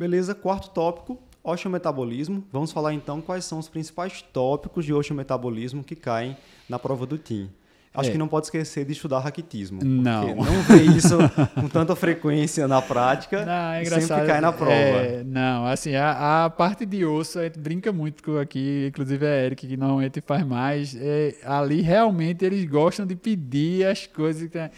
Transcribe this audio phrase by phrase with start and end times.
[0.00, 2.42] Beleza, quarto tópico, osteometabolismo.
[2.50, 6.34] Vamos falar então quais são os principais tópicos de osteometabolismo que caem
[6.66, 7.50] na prova do TIM.
[7.92, 8.12] Acho é.
[8.12, 9.84] que não pode esquecer de estudar raquitismo.
[9.84, 10.36] Não.
[10.36, 11.18] Não vê isso
[11.54, 13.44] com tanta frequência na prática.
[13.44, 14.08] Não, é engraçado.
[14.20, 14.72] Sempre cai na prova.
[14.72, 19.26] É, não, assim, a, a, parte de osso, a gente brinca muito com aqui, inclusive
[19.26, 20.96] a Eric, que normalmente faz mais.
[20.98, 24.48] É, ali realmente eles gostam de pedir as coisas.
[24.48, 24.70] Que,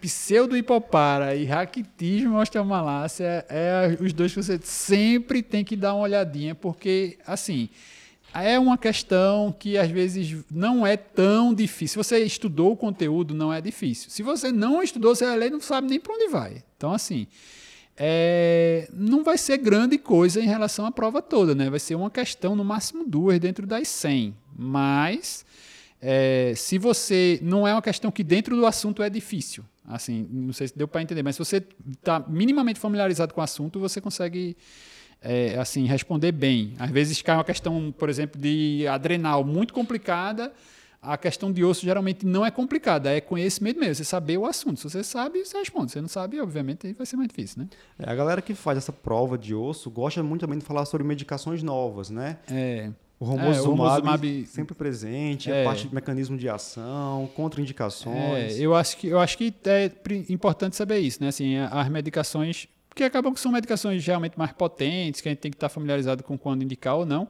[0.00, 6.54] pseudo-hipopara e raquitismo osteomalácia é os dois que você sempre tem que dar uma olhadinha,
[6.54, 7.68] porque, assim,
[8.34, 12.02] é uma questão que às vezes não é tão difícil.
[12.02, 14.10] Se você estudou o conteúdo, não é difícil.
[14.10, 16.62] Se você não estudou, você vai ler não sabe nem para onde vai.
[16.76, 17.26] Então, assim,
[17.96, 21.68] é, não vai ser grande coisa em relação à prova toda, né?
[21.68, 24.36] Vai ser uma questão, no máximo duas, dentro das 100.
[24.56, 25.44] Mas,
[26.00, 27.40] é, se você.
[27.42, 29.64] Não é uma questão que dentro do assunto é difícil.
[29.88, 33.44] Assim, não sei se deu para entender, mas se você está minimamente familiarizado com o
[33.44, 34.56] assunto, você consegue
[35.20, 36.74] é, assim responder bem.
[36.78, 40.52] Às vezes cai uma questão, por exemplo, de adrenal muito complicada.
[41.00, 43.94] A questão de osso geralmente não é complicada, é conhecimento mesmo.
[43.94, 44.78] Você saber o assunto.
[44.78, 45.92] Se você sabe, você responde.
[45.92, 47.68] Se você não sabe, obviamente, vai ser mais difícil, né?
[47.98, 51.06] É, a galera que faz essa prova de osso gosta muito também de falar sobre
[51.06, 52.38] medicações novas, né?
[52.50, 52.90] É.
[53.20, 55.64] O romosumab, é, sempre presente, é.
[55.64, 58.56] parte do mecanismo de ação, contraindicações.
[58.56, 59.90] É, eu acho que eu acho que é
[60.28, 61.28] importante saber isso, né?
[61.28, 65.50] Assim, as medicações que acabam que são medicações realmente mais potentes, que a gente tem
[65.50, 67.28] que estar familiarizado com quando indicar ou não.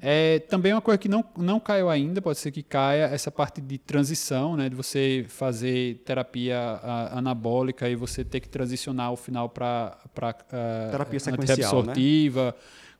[0.00, 3.60] É, também uma coisa que não, não caiu ainda, pode ser que caia, essa parte
[3.60, 9.48] de transição, né, de você fazer terapia anabólica e você ter que transicionar ao final
[9.48, 11.82] para uh, terapia sequencial.
[11.82, 11.92] Né?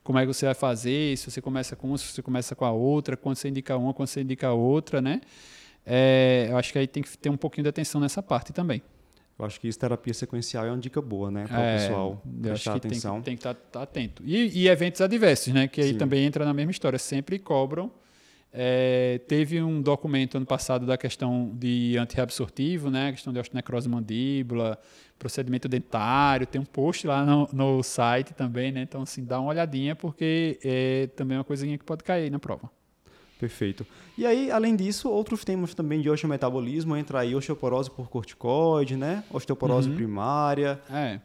[0.08, 2.64] Como é que você vai fazer, se você começa com uma, se você começa com
[2.64, 5.20] a outra, quando você indica uma, quando você indica a outra, né?
[5.84, 8.80] É, eu acho que aí tem que ter um pouquinho de atenção nessa parte também.
[9.38, 11.44] Eu acho que isso, terapia sequencial é uma dica boa, né?
[11.46, 13.14] Para o é, pessoal prestar atenção.
[13.16, 14.22] Tem, tem que estar tá, tá atento.
[14.24, 15.68] E, e, eventos adversos, né?
[15.68, 15.98] Que aí Sim.
[15.98, 16.98] também entra na mesma história.
[16.98, 17.92] Sempre cobram.
[18.52, 23.12] É, teve um documento ano passado da questão de antirreabsortivo, né?
[23.12, 24.78] Questão de osteonecrose mandíbula,
[25.18, 28.82] procedimento dentário, tem um post lá no, no site também, né?
[28.82, 32.70] Então, assim, dá uma olhadinha, porque é também uma coisinha que pode cair na prova.
[33.38, 33.86] Perfeito.
[34.16, 39.22] E aí, além disso, outros temas também de osteometabolismo, entra aí osteoporose por corticoide, né?
[39.30, 39.94] Osteoporose uhum.
[39.94, 41.20] primária, é.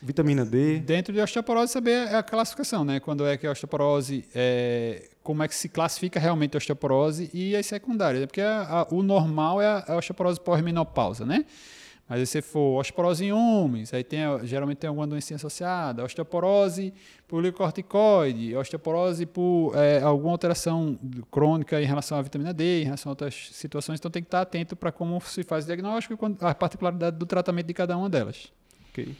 [0.00, 0.78] vitamina D.
[0.78, 3.00] Dentro de osteoporose, saber a classificação, né?
[3.00, 5.10] Quando é que a osteoporose, é...
[5.22, 8.24] como é que se classifica realmente a osteoporose e as secundárias.
[8.24, 11.44] Porque a, a, o normal é a osteoporose pós-menopausa, né?
[12.08, 16.94] Mas se você for osteoporose em homens, aí tem, geralmente tem alguma doença associada, osteoporose
[17.26, 20.98] por glicocorticoide, osteoporose por é, alguma alteração
[21.30, 24.40] crônica em relação à vitamina D, em relação a outras situações, então tem que estar
[24.40, 28.08] atento para como se faz o diagnóstico e a particularidade do tratamento de cada uma
[28.08, 28.50] delas.
[28.90, 29.14] Ok.